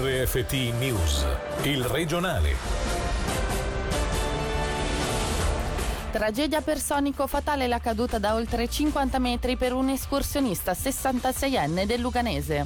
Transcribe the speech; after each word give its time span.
RFT 0.00 0.52
News, 0.78 1.26
il 1.62 1.82
regionale. 1.82 2.54
Tragedia 6.12 6.60
personico 6.60 7.26
fatale 7.26 7.66
la 7.66 7.80
caduta 7.80 8.20
da 8.20 8.34
oltre 8.34 8.68
50 8.68 9.18
metri 9.18 9.56
per 9.56 9.72
un 9.72 9.88
escursionista 9.88 10.70
66enne 10.70 11.84
del 11.84 12.00
Luganese. 12.00 12.64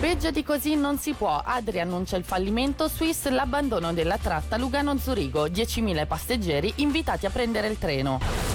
Peggio 0.00 0.30
di 0.30 0.42
così 0.42 0.74
non 0.74 0.96
si 0.96 1.12
può. 1.12 1.38
Adri 1.44 1.80
annuncia 1.80 2.16
il 2.16 2.24
fallimento, 2.24 2.88
Swiss 2.88 3.28
l'abbandono 3.28 3.92
della 3.92 4.16
tratta 4.16 4.56
Lugano-Zurigo, 4.56 5.48
10.000 5.48 6.06
passeggeri 6.06 6.72
invitati 6.76 7.26
a 7.26 7.30
prendere 7.30 7.68
il 7.68 7.76
treno. 7.76 8.47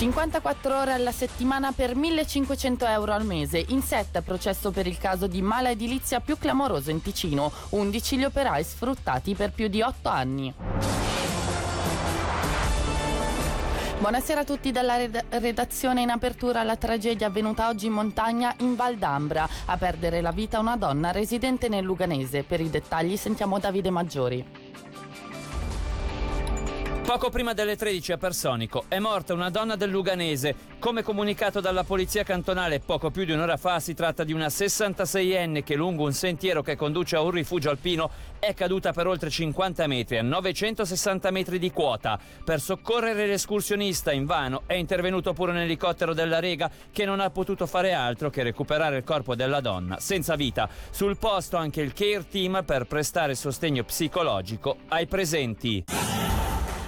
54 0.00 0.78
ore 0.80 0.94
alla 0.94 1.12
settimana 1.12 1.72
per 1.72 1.94
1500 1.94 2.86
euro 2.86 3.12
al 3.12 3.26
mese. 3.26 3.62
In 3.68 3.82
setta 3.82 4.22
processo 4.22 4.70
per 4.70 4.86
il 4.86 4.96
caso 4.96 5.26
di 5.26 5.42
mala 5.42 5.68
edilizia 5.68 6.20
più 6.20 6.38
clamoroso 6.38 6.90
in 6.90 7.02
Ticino. 7.02 7.52
11 7.68 8.16
gli 8.16 8.24
operai 8.24 8.64
sfruttati 8.64 9.34
per 9.34 9.52
più 9.52 9.68
di 9.68 9.82
8 9.82 10.08
anni. 10.08 10.54
Buonasera 13.98 14.40
a 14.40 14.44
tutti 14.44 14.72
dalla 14.72 14.96
redazione 15.28 16.00
in 16.00 16.08
apertura 16.08 16.60
alla 16.60 16.76
tragedia 16.76 17.26
avvenuta 17.26 17.68
oggi 17.68 17.84
in 17.84 17.92
montagna 17.92 18.54
in 18.60 18.76
Val 18.76 18.96
d'Ambra. 18.96 19.46
A 19.66 19.76
perdere 19.76 20.22
la 20.22 20.32
vita 20.32 20.60
una 20.60 20.78
donna 20.78 21.10
residente 21.10 21.68
nel 21.68 21.84
Luganese. 21.84 22.42
Per 22.42 22.62
i 22.62 22.70
dettagli 22.70 23.18
sentiamo 23.18 23.58
Davide 23.58 23.90
Maggiori. 23.90 24.70
Poco 27.10 27.28
prima 27.28 27.54
delle 27.54 27.74
13 27.74 28.12
a 28.12 28.18
Personico 28.18 28.84
è 28.86 29.00
morta 29.00 29.34
una 29.34 29.50
donna 29.50 29.74
del 29.74 29.90
Luganese. 29.90 30.54
Come 30.78 31.02
comunicato 31.02 31.58
dalla 31.58 31.82
polizia 31.82 32.22
cantonale 32.22 32.78
poco 32.78 33.10
più 33.10 33.24
di 33.24 33.32
un'ora 33.32 33.56
fa, 33.56 33.80
si 33.80 33.94
tratta 33.94 34.22
di 34.22 34.32
una 34.32 34.46
66enne 34.46 35.64
che 35.64 35.74
lungo 35.74 36.04
un 36.04 36.12
sentiero 36.12 36.62
che 36.62 36.76
conduce 36.76 37.16
a 37.16 37.22
un 37.22 37.32
rifugio 37.32 37.68
alpino 37.68 38.08
è 38.38 38.54
caduta 38.54 38.92
per 38.92 39.08
oltre 39.08 39.28
50 39.28 39.88
metri 39.88 40.18
a 40.18 40.22
960 40.22 41.32
metri 41.32 41.58
di 41.58 41.72
quota. 41.72 42.16
Per 42.44 42.60
soccorrere 42.60 43.26
l'escursionista 43.26 44.12
invano 44.12 44.62
è 44.66 44.74
intervenuto 44.74 45.32
pure 45.32 45.50
un 45.50 45.58
elicottero 45.58 46.14
della 46.14 46.38
Rega 46.38 46.70
che 46.92 47.04
non 47.04 47.18
ha 47.18 47.30
potuto 47.30 47.66
fare 47.66 47.92
altro 47.92 48.30
che 48.30 48.44
recuperare 48.44 48.98
il 48.98 49.04
corpo 49.04 49.34
della 49.34 49.60
donna 49.60 49.98
senza 49.98 50.36
vita. 50.36 50.68
Sul 50.90 51.16
posto 51.16 51.56
anche 51.56 51.80
il 51.80 51.92
care 51.92 52.28
team 52.28 52.62
per 52.64 52.86
prestare 52.86 53.34
sostegno 53.34 53.82
psicologico 53.82 54.76
ai 54.86 55.08
presenti. 55.08 55.84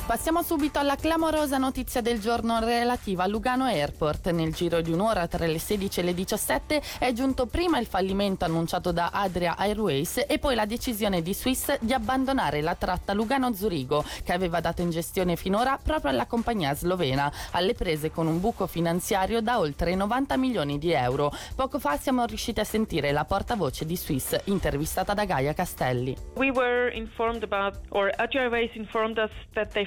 Passiamo 0.05 0.43
subito 0.43 0.81
alla 0.81 0.97
clamorosa 0.97 1.59
notizia 1.59 2.01
del 2.01 2.19
giorno 2.19 2.59
relativa 2.59 3.23
a 3.23 3.27
Lugano 3.29 3.65
Airport. 3.65 4.31
Nel 4.31 4.53
giro 4.53 4.81
di 4.81 4.91
un'ora 4.91 5.29
tra 5.29 5.47
le 5.47 5.61
16 5.61 6.01
e 6.01 6.03
le 6.03 6.13
17 6.13 6.83
è 6.99 7.13
giunto 7.13 7.47
prima 7.47 7.79
il 7.79 7.87
fallimento 7.87 8.45
annunciato 8.45 8.91
da 8.91 9.11
Adria 9.13 9.57
Airways 9.57 10.25
e 10.27 10.39
poi 10.39 10.57
la 10.57 10.67
decisione 10.67 11.23
di 11.23 11.33
Swiss 11.33 11.79
di 11.79 11.93
abbandonare 11.93 12.61
la 12.63 12.75
tratta 12.75 13.15
Lugano-Zurigo 13.15 14.05
che 14.25 14.33
aveva 14.33 14.61
dato 14.61 14.83
in 14.83 14.91
gestione 14.91 15.37
finora 15.37 15.79
proprio 15.81 16.11
alla 16.11 16.27
compagnia 16.27 16.75
slovena, 16.75 17.33
alle 17.53 17.73
prese 17.73 18.11
con 18.11 18.27
un 18.27 18.41
buco 18.41 18.67
finanziario 18.67 19.41
da 19.41 19.61
oltre 19.61 19.95
90 19.95 20.37
milioni 20.37 20.79
di 20.79 20.91
euro. 20.91 21.33
Poco 21.55 21.79
fa 21.79 21.97
siamo 21.97 22.25
riusciti 22.27 22.59
a 22.59 22.65
sentire 22.65 23.13
la 23.13 23.25
portavoce 23.25 23.87
di 23.87 23.97
Swiss 23.97 24.37
intervistata 24.47 25.15
da 25.15 25.25
Gaia 25.25 25.55
Castelli. 25.55 26.17
We 26.35 26.51
were 26.51 26.93
informed 26.93 27.45
about, 27.45 27.79
or 27.91 28.13
Adria 28.17 28.43
Airways 28.43 28.71
informed 28.75 29.19
us 29.19 29.31
that 29.55 29.73
they 29.73 29.87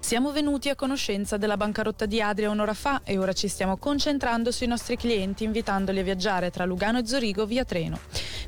siamo 0.00 0.30
venuti 0.30 0.68
a 0.68 0.76
conoscenza 0.76 1.36
della 1.36 1.56
bancarotta 1.56 2.06
di 2.06 2.22
Adria 2.22 2.48
un'ora 2.48 2.74
fa 2.74 3.02
e 3.04 3.18
ora 3.18 3.32
ci 3.32 3.48
stiamo 3.48 3.76
concentrando 3.76 4.52
sui 4.52 4.68
nostri 4.68 4.96
clienti 4.96 5.44
invitandoli 5.44 5.98
a 5.98 6.04
viaggiare 6.04 6.50
tra 6.50 6.64
Lugano 6.64 6.98
e 6.98 7.06
Zurigo 7.06 7.46
via 7.46 7.64
treno. 7.64 7.98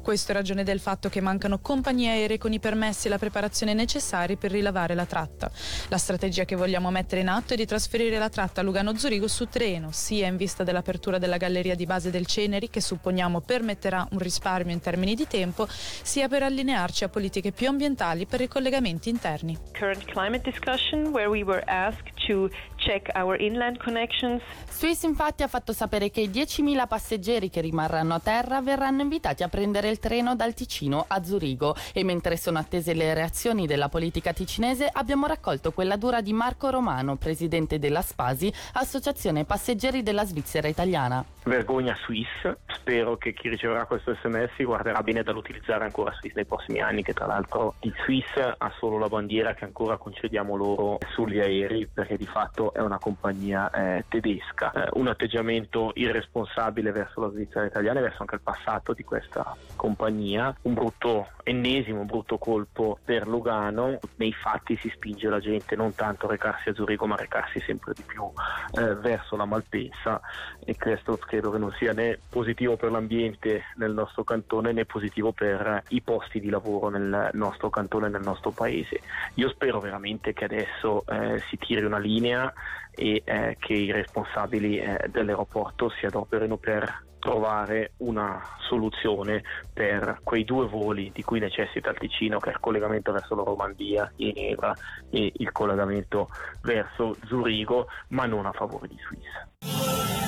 Questo 0.02 0.32
è 0.32 0.34
ragione 0.34 0.64
del 0.64 0.80
fatto 0.80 1.08
che 1.08 1.20
mancano 1.20 1.60
compagnie 1.60 2.10
aeree 2.10 2.36
con 2.36 2.52
i 2.52 2.58
permessi 2.58 3.06
e 3.06 3.10
la 3.10 3.18
preparazione 3.18 3.72
necessari 3.72 4.36
per 4.36 4.50
rilavare 4.50 4.96
la 4.96 5.06
tratta. 5.06 5.48
La 5.88 5.96
strategia 5.96 6.44
che 6.44 6.56
vogliamo 6.56 6.90
mettere 6.90 7.20
in 7.20 7.28
atto 7.28 7.54
è 7.54 7.56
di 7.56 7.66
trasferire 7.66 8.18
la 8.18 8.28
tratta 8.28 8.62
Lugano-Zurigo 8.62 9.28
su 9.28 9.46
treno, 9.48 9.90
sia 9.92 10.26
in 10.26 10.36
vista 10.36 10.64
dell'apertura 10.64 11.18
della 11.18 11.36
galleria 11.36 11.76
di 11.76 11.86
base 11.86 12.10
del 12.10 12.26
Ceneri, 12.26 12.68
che 12.68 12.80
supponiamo 12.80 13.42
permetterà 13.42 14.04
un 14.10 14.18
risparmio 14.18 14.74
in 14.74 14.80
termini 14.80 15.14
di 15.14 15.28
tempo, 15.28 15.68
sia 15.68 16.26
per 16.26 16.42
allinearci 16.42 17.04
a 17.04 17.08
politiche 17.08 17.52
più 17.52 17.68
ambientali 17.68 18.26
per 18.26 18.40
i 18.40 18.48
collegamenti 18.48 19.08
interni. 19.08 19.56
Current 19.78 20.04
climate 20.06 20.42
discussion 20.42 21.12
where 21.12 21.28
we 21.28 21.44
were 21.44 21.62
asked 21.66 22.10
to 22.26 22.50
check 22.82 23.10
our 23.14 23.40
inland 23.40 23.78
connections. 23.78 24.42
Swiss 24.68 25.02
infatti 25.04 25.42
ha 25.42 25.48
fatto 25.48 25.72
sapere 25.72 26.10
che 26.10 26.20
i 26.20 26.28
10.000 26.28 26.86
passeggeri 26.86 27.48
che 27.48 27.60
rimarranno 27.60 28.14
a 28.14 28.20
terra 28.20 28.60
verranno 28.60 29.02
invitati 29.02 29.42
a 29.42 29.48
prendere 29.48 29.88
il 29.88 29.98
treno 29.98 30.34
dal 30.34 30.54
Ticino 30.54 31.04
a 31.06 31.22
Zurigo 31.22 31.74
e 31.92 32.04
mentre 32.04 32.36
sono 32.36 32.58
attese 32.58 32.94
le 32.94 33.14
reazioni 33.14 33.66
della 33.66 33.88
politica 33.88 34.32
ticinese 34.32 34.88
abbiamo 34.90 35.26
raccolto 35.26 35.72
quella 35.72 35.96
dura 35.96 36.20
di 36.20 36.32
Marco 36.32 36.70
Romano, 36.70 37.16
presidente 37.16 37.78
della 37.78 38.02
Spasi, 38.02 38.52
Associazione 38.74 39.44
Passeggeri 39.44 40.02
della 40.02 40.24
Svizzera 40.24 40.68
Italiana. 40.68 41.24
Vergogna 41.44 41.96
Swiss, 42.04 42.54
spero 42.66 43.16
che 43.16 43.32
chi 43.32 43.48
riceverà 43.48 43.84
questo 43.86 44.14
sms 44.14 44.62
guarderà 44.62 45.02
bene 45.02 45.22
dall'utilizzare 45.22 45.84
ancora 45.84 46.12
Swiss 46.12 46.34
nei 46.34 46.44
prossimi 46.44 46.80
anni, 46.80 47.02
che 47.02 47.12
tra 47.12 47.26
l'altro 47.26 47.74
il 47.80 47.94
Swiss 48.04 48.36
ha 48.36 48.72
solo 48.78 48.98
la 48.98 49.08
bandiera 49.08 49.54
che 49.54 49.64
ancora 49.64 49.96
concediamo 49.96 50.54
loro 50.56 50.98
sugli 51.14 51.40
aerei 51.40 51.88
perché 51.92 52.16
di 52.16 52.26
fatto 52.26 52.71
è 52.72 52.80
una 52.80 52.98
compagnia 52.98 53.70
eh, 53.70 54.04
tedesca. 54.08 54.72
Eh, 54.72 54.88
un 54.94 55.08
atteggiamento 55.08 55.92
irresponsabile 55.94 56.92
verso 56.92 57.20
la 57.20 57.30
Svizzera 57.30 57.66
italiana 57.66 58.00
e 58.00 58.02
verso 58.02 58.18
anche 58.20 58.36
il 58.36 58.40
passato 58.40 58.92
di 58.92 59.04
questa 59.04 59.56
compagnia, 59.76 60.54
un 60.62 60.74
brutto 60.74 61.28
ennesimo 61.44 62.04
brutto 62.04 62.38
colpo 62.38 62.98
per 63.04 63.26
Lugano, 63.26 63.98
nei 64.16 64.32
fatti 64.32 64.76
si 64.76 64.88
spinge 64.90 65.28
la 65.28 65.40
gente 65.40 65.76
non 65.76 65.94
tanto 65.94 66.26
a 66.26 66.30
recarsi 66.30 66.68
a 66.68 66.74
Zurigo 66.74 67.06
ma 67.06 67.14
a 67.14 67.18
recarsi 67.18 67.60
sempre 67.60 67.92
di 67.94 68.02
più 68.02 68.30
eh, 68.78 68.94
verso 68.96 69.36
la 69.36 69.44
Malpensa 69.44 70.20
e 70.64 70.76
questo 70.76 71.16
credo 71.16 71.50
che 71.50 71.58
non 71.58 71.72
sia 71.72 71.92
né 71.92 72.18
positivo 72.28 72.76
per 72.76 72.90
l'ambiente 72.90 73.64
nel 73.76 73.92
nostro 73.92 74.24
cantone 74.24 74.72
né 74.72 74.84
positivo 74.84 75.32
per 75.32 75.82
i 75.88 76.00
posti 76.00 76.40
di 76.40 76.48
lavoro 76.48 76.88
nel 76.88 77.30
nostro 77.32 77.70
cantone 77.70 78.08
nel 78.08 78.22
nostro 78.22 78.50
paese. 78.50 79.00
Io 79.34 79.48
spero 79.48 79.80
veramente 79.80 80.32
che 80.32 80.44
adesso 80.44 81.04
eh, 81.08 81.40
si 81.48 81.58
tiri 81.58 81.84
una 81.84 81.98
linea 81.98 82.52
e 82.94 83.22
eh, 83.24 83.56
che 83.58 83.72
i 83.72 83.90
responsabili 83.90 84.78
eh, 84.78 85.08
dell'aeroporto 85.08 85.90
si 85.90 86.06
adoperino 86.06 86.56
per 86.56 87.04
trovare 87.18 87.92
una 87.98 88.42
soluzione 88.68 89.44
per 89.72 90.18
quei 90.24 90.44
due 90.44 90.66
voli 90.66 91.12
di 91.14 91.22
cui 91.22 91.38
necessita 91.38 91.90
il 91.90 91.98
Ticino, 91.98 92.40
che 92.40 92.50
è 92.50 92.52
il 92.52 92.58
collegamento 92.58 93.12
verso 93.12 93.36
la 93.36 93.44
Romandia, 93.44 94.10
Ginevra 94.16 94.74
e 95.08 95.32
il 95.36 95.52
collegamento 95.52 96.28
verso 96.62 97.16
Zurigo, 97.26 97.86
ma 98.08 98.26
non 98.26 98.46
a 98.46 98.52
favore 98.52 98.88
di 98.88 98.98
Swiss. 99.06 100.21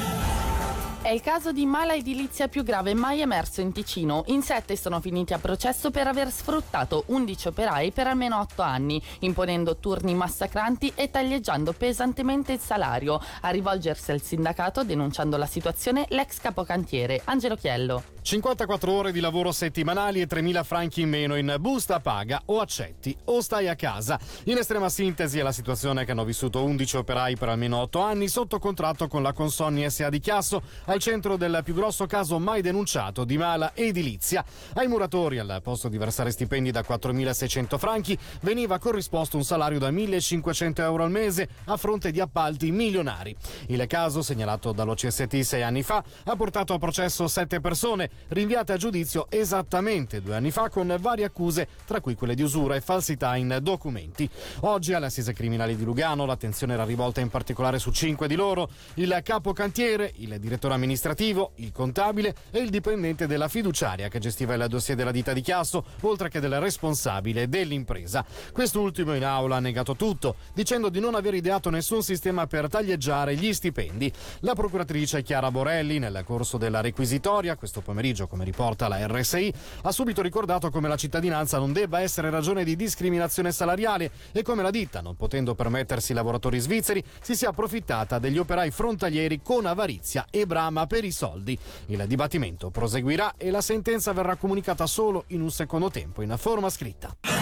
È 1.04 1.10
il 1.10 1.20
caso 1.20 1.52
di 1.52 1.66
mala 1.66 1.94
edilizia 1.94 2.48
più 2.48 2.62
grave 2.62 2.94
mai 2.94 3.20
emerso 3.20 3.60
in 3.60 3.72
Ticino. 3.72 4.22
In 4.28 4.40
sette 4.40 4.74
sono 4.74 5.02
finiti 5.02 5.34
a 5.34 5.38
processo 5.38 5.90
per 5.90 6.06
aver 6.06 6.30
sfruttato 6.30 7.04
11 7.08 7.48
operai 7.48 7.92
per 7.92 8.06
almeno 8.06 8.40
8 8.40 8.62
anni, 8.62 9.02
imponendo 9.18 9.76
turni 9.76 10.14
massacranti 10.14 10.92
e 10.94 11.10
taglieggiando 11.10 11.74
pesantemente 11.74 12.52
il 12.52 12.60
salario. 12.60 13.20
A 13.42 13.50
rivolgersi 13.50 14.12
al 14.12 14.22
sindacato 14.22 14.82
denunciando 14.82 15.36
la 15.36 15.44
situazione 15.44 16.06
l'ex 16.08 16.40
capocantiere 16.40 17.20
Angelo 17.24 17.56
Chiello. 17.56 18.13
54 18.24 18.90
ore 18.90 19.12
di 19.12 19.20
lavoro 19.20 19.52
settimanali 19.52 20.22
e 20.22 20.26
3.000 20.26 20.64
franchi 20.64 21.02
in 21.02 21.10
meno 21.10 21.36
in 21.36 21.56
busta 21.60 22.00
paga 22.00 22.40
o 22.46 22.60
accetti 22.60 23.14
o 23.26 23.42
stai 23.42 23.68
a 23.68 23.76
casa. 23.76 24.18
In 24.44 24.56
estrema 24.56 24.88
sintesi 24.88 25.38
è 25.38 25.42
la 25.42 25.52
situazione 25.52 26.06
che 26.06 26.12
hanno 26.12 26.24
vissuto 26.24 26.64
11 26.64 26.96
operai 26.96 27.36
per 27.36 27.50
almeno 27.50 27.76
8 27.80 28.00
anni 28.00 28.28
sotto 28.28 28.58
contratto 28.58 29.08
con 29.08 29.22
la 29.22 29.34
Consonni 29.34 29.90
SA 29.90 30.08
di 30.08 30.20
Chiasso 30.20 30.62
al 30.86 31.00
centro 31.00 31.36
del 31.36 31.60
più 31.62 31.74
grosso 31.74 32.06
caso 32.06 32.38
mai 32.38 32.62
denunciato 32.62 33.24
di 33.24 33.36
mala 33.36 33.72
edilizia. 33.74 34.42
Ai 34.72 34.88
muratori, 34.88 35.38
al 35.38 35.60
posto 35.62 35.90
di 35.90 35.98
versare 35.98 36.30
stipendi 36.30 36.70
da 36.70 36.80
4.600 36.80 37.76
franchi, 37.76 38.18
veniva 38.40 38.78
corrisposto 38.78 39.36
un 39.36 39.44
salario 39.44 39.78
da 39.78 39.90
1.500 39.90 40.80
euro 40.80 41.04
al 41.04 41.10
mese 41.10 41.46
a 41.66 41.76
fronte 41.76 42.10
di 42.10 42.20
appalti 42.20 42.70
milionari. 42.70 43.36
Il 43.66 43.84
caso, 43.86 44.22
segnalato 44.22 44.72
dall'OCST 44.72 45.40
sei 45.40 45.62
anni 45.62 45.82
fa, 45.82 46.02
ha 46.24 46.36
portato 46.36 46.72
a 46.72 46.78
processo 46.78 47.28
sette 47.28 47.60
persone, 47.60 48.12
rinviate 48.28 48.72
a 48.72 48.76
giudizio 48.76 49.26
esattamente 49.30 50.22
due 50.22 50.36
anni 50.36 50.50
fa 50.50 50.68
con 50.68 50.94
varie 51.00 51.24
accuse, 51.24 51.68
tra 51.84 52.00
cui 52.00 52.14
quelle 52.14 52.34
di 52.34 52.42
usura 52.42 52.76
e 52.76 52.80
falsità 52.80 53.36
in 53.36 53.58
documenti. 53.60 54.28
Oggi 54.60 54.92
alle 54.92 55.06
assise 55.06 55.32
criminali 55.32 55.76
di 55.76 55.84
Lugano 55.84 56.24
l'attenzione 56.24 56.74
era 56.74 56.84
rivolta 56.84 57.20
in 57.20 57.28
particolare 57.28 57.78
su 57.78 57.90
cinque 57.90 58.28
di 58.28 58.34
loro, 58.34 58.68
il 58.94 59.20
capo 59.22 59.52
cantiere, 59.52 60.12
il 60.16 60.38
direttore 60.38 60.74
amministrativo, 60.74 61.52
il 61.56 61.72
contabile 61.72 62.34
e 62.50 62.60
il 62.60 62.70
dipendente 62.70 63.26
della 63.26 63.48
fiduciaria 63.48 64.08
che 64.08 64.18
gestiva 64.18 64.54
il 64.54 64.66
dossier 64.68 64.96
della 64.96 65.10
ditta 65.10 65.32
di 65.32 65.40
Chiasso, 65.40 65.84
oltre 66.02 66.28
che 66.28 66.40
del 66.40 66.60
responsabile 66.60 67.48
dell'impresa. 67.48 68.24
Quest'ultimo 68.52 69.14
in 69.14 69.24
aula 69.24 69.56
ha 69.56 69.60
negato 69.60 69.96
tutto, 69.96 70.36
dicendo 70.54 70.88
di 70.88 71.00
non 71.00 71.14
aver 71.14 71.34
ideato 71.34 71.70
nessun 71.70 72.02
sistema 72.02 72.46
per 72.46 72.68
taglieggiare 72.68 73.34
gli 73.36 73.52
stipendi. 73.52 74.12
La 74.40 74.54
procuratrice 74.54 75.22
Chiara 75.22 75.50
Borelli, 75.50 75.98
nel 75.98 76.22
corso 76.24 76.58
della 76.58 76.80
requisitoria 76.80 77.56
questo 77.56 77.80
pomeriggio, 77.80 78.02
pomeriggio, 78.04 78.26
come 78.26 78.44
riporta 78.44 78.88
la 78.88 79.06
RSI, 79.06 79.52
ha 79.82 79.92
subito 79.92 80.20
ricordato 80.20 80.70
come 80.70 80.88
la 80.88 80.96
cittadinanza 80.96 81.58
non 81.58 81.72
debba 81.72 82.00
essere 82.00 82.28
ragione 82.28 82.62
di 82.62 82.76
discriminazione 82.76 83.50
salariale 83.50 84.10
e 84.32 84.42
come 84.42 84.62
la 84.62 84.70
ditta, 84.70 85.00
non 85.00 85.16
potendo 85.16 85.54
permettersi 85.54 86.12
lavoratori 86.12 86.58
svizzeri, 86.58 87.02
si 87.22 87.34
sia 87.34 87.48
approfittata 87.48 88.18
degli 88.18 88.36
operai 88.36 88.70
frontalieri 88.70 89.40
con 89.42 89.64
avarizia 89.64 90.26
e 90.30 90.44
brama 90.46 90.86
per 90.86 91.04
i 91.04 91.12
soldi. 91.12 91.58
Il 91.86 92.04
dibattimento 92.06 92.70
proseguirà 92.70 93.34
e 93.38 93.50
la 93.50 93.62
sentenza 93.62 94.12
verrà 94.12 94.36
comunicata 94.36 94.86
solo 94.86 95.24
in 95.28 95.40
un 95.40 95.50
secondo 95.50 95.90
tempo 95.90 96.20
in 96.20 96.34
forma 96.36 96.68
scritta. 96.68 97.33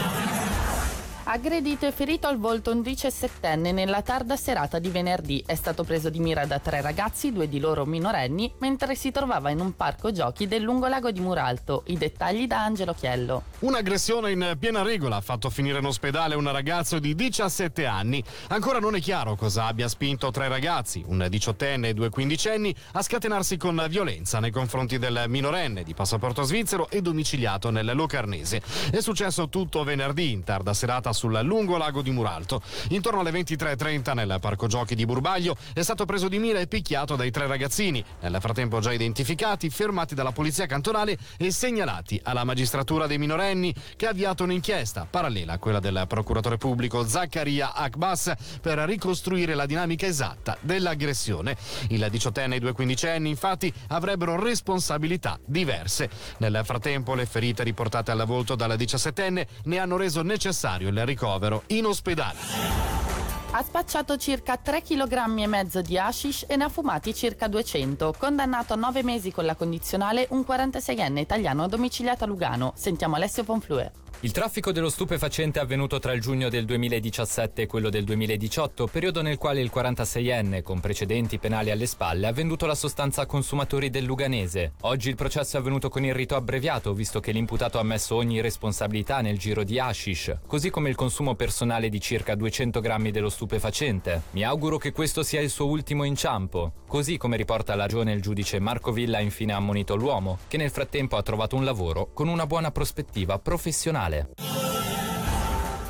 Aggredito 1.32 1.86
e 1.86 1.92
ferito 1.92 2.26
al 2.26 2.36
volto 2.36 2.72
un 2.72 2.80
17enne 2.80 3.72
nella 3.72 4.02
tarda 4.02 4.36
serata 4.36 4.78
di 4.78 4.90
venerdì. 4.90 5.42
È 5.46 5.54
stato 5.54 5.82
preso 5.82 6.10
di 6.10 6.18
mira 6.18 6.44
da 6.44 6.58
tre 6.58 6.82
ragazzi, 6.82 7.32
due 7.32 7.48
di 7.48 7.58
loro 7.58 7.86
minorenni, 7.86 8.52
mentre 8.58 8.94
si 8.94 9.10
trovava 9.10 9.48
in 9.48 9.58
un 9.60 9.74
parco 9.74 10.12
giochi 10.12 10.46
del 10.46 10.60
lungolago 10.60 11.10
di 11.10 11.20
Muralto. 11.20 11.84
I 11.86 11.96
dettagli 11.96 12.46
da 12.46 12.62
Angelo 12.62 12.92
Chiello. 12.92 13.44
Un'aggressione 13.60 14.30
in 14.30 14.56
piena 14.58 14.82
regola 14.82 15.16
ha 15.16 15.20
fatto 15.22 15.48
finire 15.48 15.78
in 15.78 15.86
ospedale 15.86 16.34
un 16.34 16.52
ragazzo 16.52 16.98
di 16.98 17.14
17 17.14 17.86
anni. 17.86 18.22
Ancora 18.48 18.78
non 18.78 18.94
è 18.94 19.00
chiaro 19.00 19.34
cosa 19.34 19.64
abbia 19.64 19.88
spinto 19.88 20.30
tre 20.30 20.48
ragazzi, 20.48 21.02
un 21.06 21.26
diciottenne 21.30 21.88
e 21.88 21.94
due 21.94 22.10
quindicenni, 22.10 22.76
a 22.92 23.00
scatenarsi 23.00 23.56
con 23.56 23.82
violenza 23.88 24.38
nei 24.38 24.50
confronti 24.50 24.98
del 24.98 25.24
minorenne 25.28 25.82
di 25.82 25.94
passaporto 25.94 26.42
svizzero 26.42 26.90
e 26.90 27.00
domiciliato 27.00 27.70
nel 27.70 27.90
Locarnese. 27.94 28.60
È 28.90 29.00
successo 29.00 29.48
tutto 29.48 29.82
venerdì 29.82 30.30
in 30.30 30.44
tarda 30.44 30.74
serata 30.74 31.20
sul 31.22 31.38
lungo 31.44 31.76
lago 31.76 32.02
di 32.02 32.10
Muralto. 32.10 32.60
Intorno 32.88 33.20
alle 33.20 33.30
23.30 33.30 34.14
nel 34.14 34.38
parco 34.40 34.66
giochi 34.66 34.96
di 34.96 35.04
Burbaglio 35.04 35.56
è 35.72 35.82
stato 35.82 36.04
preso 36.04 36.26
di 36.26 36.40
mira 36.40 36.58
e 36.58 36.66
picchiato 36.66 37.14
dai 37.14 37.30
tre 37.30 37.46
ragazzini, 37.46 38.04
nel 38.20 38.38
frattempo 38.40 38.80
già 38.80 38.92
identificati, 38.92 39.70
fermati 39.70 40.16
dalla 40.16 40.32
polizia 40.32 40.66
cantonale 40.66 41.16
e 41.36 41.52
segnalati 41.52 42.20
alla 42.24 42.42
magistratura 42.42 43.06
dei 43.06 43.18
minorenni 43.18 43.72
che 43.94 44.06
ha 44.06 44.10
avviato 44.10 44.42
un'inchiesta 44.42 45.06
parallela 45.08 45.52
a 45.52 45.58
quella 45.58 45.78
del 45.78 46.06
procuratore 46.08 46.56
pubblico 46.56 47.06
Zaccaria 47.06 47.72
Akbas 47.72 48.32
per 48.60 48.78
ricostruire 48.78 49.54
la 49.54 49.66
dinamica 49.66 50.06
esatta 50.06 50.58
dell'aggressione. 50.60 51.56
Il 51.90 52.04
diciottenne 52.10 52.54
e 52.54 52.56
i 52.56 52.60
due 52.60 52.72
quindicenni 52.72 53.28
infatti 53.28 53.72
avrebbero 53.88 54.42
responsabilità 54.42 55.38
diverse. 55.44 56.10
Nel 56.38 56.62
frattempo 56.64 57.14
le 57.14 57.26
ferite 57.26 57.62
riportate 57.62 58.10
alla 58.10 58.24
volto 58.24 58.56
dal 58.56 58.74
diciassettenne 58.74 59.46
ne 59.64 59.78
hanno 59.78 59.96
reso 59.96 60.22
necessario 60.22 60.88
il 60.88 61.04
ricovero 61.12 61.62
in 61.68 61.86
ospedale. 61.86 62.38
Ha 63.54 63.62
spacciato 63.62 64.16
circa 64.16 64.56
3 64.56 64.80
kg 64.82 65.80
di 65.82 65.98
hashish 65.98 66.46
e 66.48 66.56
ne 66.56 66.64
ha 66.64 66.68
fumati 66.70 67.14
circa 67.14 67.48
200. 67.48 68.14
Condannato 68.16 68.72
a 68.72 68.76
9 68.76 69.02
mesi 69.02 69.30
con 69.30 69.44
la 69.44 69.54
condizionale 69.54 70.26
un 70.30 70.40
46enne 70.40 71.18
italiano 71.18 71.68
domiciliato 71.68 72.24
a 72.24 72.26
Lugano. 72.26 72.72
Sentiamo 72.76 73.16
Alessio 73.16 73.44
Ponflue. 73.44 73.92
Il 74.24 74.30
traffico 74.30 74.70
dello 74.70 74.88
stupefacente 74.88 75.58
è 75.58 75.62
avvenuto 75.64 75.98
tra 75.98 76.12
il 76.12 76.20
giugno 76.20 76.48
del 76.48 76.64
2017 76.64 77.62
e 77.62 77.66
quello 77.66 77.90
del 77.90 78.04
2018, 78.04 78.86
periodo 78.86 79.20
nel 79.20 79.36
quale 79.36 79.60
il 79.60 79.72
46enne, 79.74 80.62
con 80.62 80.78
precedenti 80.78 81.40
penali 81.40 81.72
alle 81.72 81.86
spalle, 81.86 82.28
ha 82.28 82.32
venduto 82.32 82.66
la 82.66 82.76
sostanza 82.76 83.22
a 83.22 83.26
consumatori 83.26 83.90
del 83.90 84.04
Luganese. 84.04 84.74
Oggi 84.82 85.08
il 85.08 85.16
processo 85.16 85.56
è 85.56 85.58
avvenuto 85.58 85.88
con 85.88 86.04
il 86.04 86.14
rito 86.14 86.36
abbreviato, 86.36 86.94
visto 86.94 87.18
che 87.18 87.32
l'imputato 87.32 87.78
ha 87.78 87.80
ammesso 87.80 88.14
ogni 88.14 88.40
responsabilità 88.40 89.22
nel 89.22 89.38
giro 89.38 89.64
di 89.64 89.80
hashish, 89.80 90.38
così 90.46 90.70
come 90.70 90.88
il 90.88 90.94
consumo 90.94 91.34
personale 91.34 91.88
di 91.88 92.00
circa 92.00 92.36
200 92.36 92.78
grammi 92.78 93.10
dello 93.10 93.28
stupefacente. 93.28 94.22
Mi 94.30 94.44
auguro 94.44 94.78
che 94.78 94.92
questo 94.92 95.24
sia 95.24 95.40
il 95.40 95.50
suo 95.50 95.66
ultimo 95.66 96.04
inciampo. 96.04 96.74
Così 96.86 97.16
come 97.16 97.36
riporta 97.36 97.74
la 97.74 97.82
ragione 97.82 98.12
il 98.12 98.22
giudice 98.22 98.60
Marco 98.60 98.92
Villa 98.92 99.18
ha 99.18 99.20
infine 99.20 99.52
ammonito 99.52 99.96
l'uomo, 99.96 100.38
che 100.46 100.58
nel 100.58 100.70
frattempo 100.70 101.16
ha 101.16 101.22
trovato 101.22 101.56
un 101.56 101.64
lavoro 101.64 102.12
con 102.12 102.28
una 102.28 102.46
buona 102.46 102.70
prospettiva 102.70 103.40
professionale 103.40 104.10
nazionale. 104.12 104.28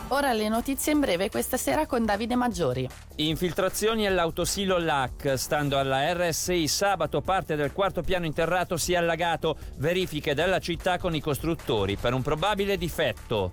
Ora 0.08 0.32
le 0.34 0.48
notizie 0.48 0.92
in 0.92 1.00
breve 1.00 1.30
questa 1.30 1.56
sera 1.56 1.86
con 1.86 2.04
Davide 2.04 2.36
Maggiori. 2.36 2.86
Infiltrazioni 3.16 4.06
all'autosilo 4.06 4.78
LAC. 4.78 5.38
Stando 5.38 5.78
alla 5.78 6.12
RSI, 6.12 6.68
sabato 6.68 7.22
parte 7.22 7.56
del 7.56 7.72
quarto 7.72 8.02
piano 8.02 8.26
interrato 8.26 8.76
si 8.76 8.92
è 8.92 8.96
allagato. 8.96 9.56
Verifiche 9.76 10.34
della 10.34 10.58
città 10.58 10.98
con 10.98 11.14
i 11.14 11.20
costruttori 11.20 11.96
per 11.96 12.12
un 12.12 12.20
probabile 12.20 12.76
difetto. 12.76 13.52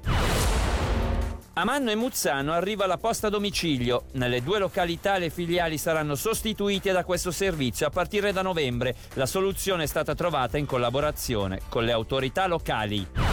A 1.53 1.63
Manno 1.63 1.91
e 1.91 1.95
Muzzano 1.95 2.51
arriva 2.51 2.85
la 2.85 2.97
posta 2.97 3.27
a 3.27 3.29
domicilio. 3.29 4.03
Nelle 4.13 4.43
due 4.43 4.59
località 4.59 5.17
le 5.17 5.29
filiali 5.29 5.77
saranno 5.77 6.15
sostituite 6.15 6.91
da 6.91 7.05
questo 7.05 7.31
servizio 7.31 7.87
a 7.87 7.89
partire 7.89 8.33
da 8.33 8.41
novembre. 8.41 8.95
La 9.13 9.25
soluzione 9.25 9.83
è 9.83 9.87
stata 9.87 10.13
trovata 10.13 10.57
in 10.57 10.65
collaborazione 10.65 11.61
con 11.69 11.85
le 11.85 11.91
autorità 11.93 12.47
locali. 12.47 13.28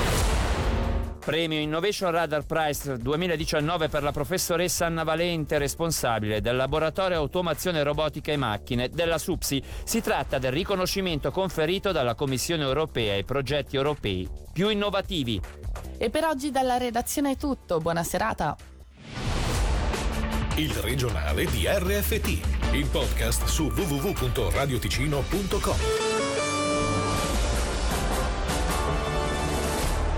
Premio 1.26 1.58
Innovation 1.58 2.12
Radar 2.12 2.44
Prize 2.44 2.98
2019 2.98 3.88
per 3.88 4.04
la 4.04 4.12
professoressa 4.12 4.86
Anna 4.86 5.02
Valente, 5.02 5.58
responsabile 5.58 6.40
del 6.40 6.54
laboratorio 6.54 7.16
Automazione 7.16 7.82
Robotica 7.82 8.30
e 8.30 8.36
Macchine 8.36 8.90
della 8.90 9.18
SUPSI. 9.18 9.60
Si 9.82 10.00
tratta 10.00 10.38
del 10.38 10.52
riconoscimento 10.52 11.32
conferito 11.32 11.90
dalla 11.90 12.14
Commissione 12.14 12.62
europea 12.62 13.14
ai 13.14 13.24
progetti 13.24 13.74
europei 13.74 14.28
più 14.52 14.68
innovativi. 14.68 15.40
E 15.98 16.10
per 16.10 16.26
oggi 16.26 16.52
dalla 16.52 16.76
redazione 16.76 17.32
è 17.32 17.36
tutto. 17.36 17.80
Buona 17.80 18.04
serata. 18.04 18.56
Il 20.54 20.72
regionale 20.74 21.46
di 21.46 21.66
RFT, 21.66 22.70
il 22.70 22.86
podcast 22.86 23.46
su 23.46 23.64
www.radioticino.com. 23.64 26.05